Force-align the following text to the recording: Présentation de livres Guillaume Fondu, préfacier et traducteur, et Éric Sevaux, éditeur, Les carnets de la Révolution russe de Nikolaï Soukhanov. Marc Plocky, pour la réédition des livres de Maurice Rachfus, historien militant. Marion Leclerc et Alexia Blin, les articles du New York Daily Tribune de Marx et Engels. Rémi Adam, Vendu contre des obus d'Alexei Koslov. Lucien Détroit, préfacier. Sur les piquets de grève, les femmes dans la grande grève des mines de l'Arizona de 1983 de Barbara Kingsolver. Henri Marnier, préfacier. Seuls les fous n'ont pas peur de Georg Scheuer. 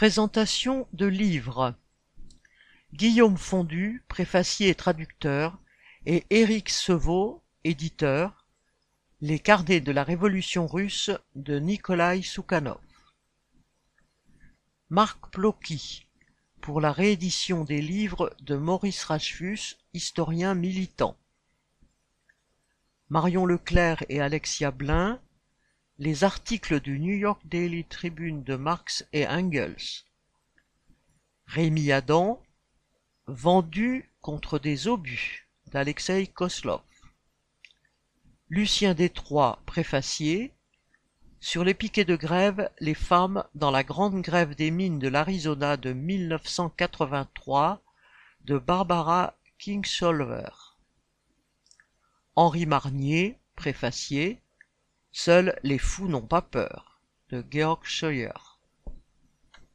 Présentation 0.00 0.88
de 0.94 1.04
livres 1.04 1.74
Guillaume 2.94 3.36
Fondu, 3.36 4.02
préfacier 4.08 4.70
et 4.70 4.74
traducteur, 4.74 5.58
et 6.06 6.24
Éric 6.30 6.70
Sevaux, 6.70 7.42
éditeur, 7.64 8.46
Les 9.20 9.38
carnets 9.38 9.82
de 9.82 9.92
la 9.92 10.02
Révolution 10.02 10.66
russe 10.66 11.10
de 11.34 11.58
Nikolaï 11.58 12.22
Soukhanov. 12.22 12.80
Marc 14.88 15.32
Plocky, 15.32 16.06
pour 16.62 16.80
la 16.80 16.92
réédition 16.92 17.64
des 17.64 17.82
livres 17.82 18.34
de 18.40 18.56
Maurice 18.56 19.04
Rachfus, 19.04 19.76
historien 19.92 20.54
militant. 20.54 21.18
Marion 23.10 23.44
Leclerc 23.44 24.02
et 24.08 24.22
Alexia 24.22 24.70
Blin, 24.70 25.20
les 26.00 26.24
articles 26.24 26.80
du 26.80 26.98
New 26.98 27.14
York 27.14 27.42
Daily 27.44 27.84
Tribune 27.84 28.42
de 28.42 28.56
Marx 28.56 29.06
et 29.12 29.28
Engels. 29.28 30.06
Rémi 31.44 31.92
Adam, 31.92 32.42
Vendu 33.26 34.10
contre 34.22 34.58
des 34.58 34.88
obus 34.88 35.46
d'Alexei 35.66 36.26
Koslov. 36.26 36.80
Lucien 38.48 38.94
Détroit, 38.94 39.60
préfacier. 39.66 40.54
Sur 41.38 41.64
les 41.64 41.74
piquets 41.74 42.06
de 42.06 42.16
grève, 42.16 42.70
les 42.80 42.94
femmes 42.94 43.44
dans 43.54 43.70
la 43.70 43.84
grande 43.84 44.22
grève 44.22 44.54
des 44.54 44.70
mines 44.70 44.98
de 44.98 45.08
l'Arizona 45.08 45.76
de 45.76 45.92
1983 45.92 47.82
de 48.46 48.56
Barbara 48.56 49.36
Kingsolver. 49.58 50.48
Henri 52.36 52.64
Marnier, 52.64 53.38
préfacier. 53.54 54.40
Seuls 55.12 55.58
les 55.62 55.78
fous 55.78 56.08
n'ont 56.08 56.26
pas 56.26 56.42
peur 56.42 57.00
de 57.30 57.44
Georg 57.50 57.84
Scheuer. 57.84 58.32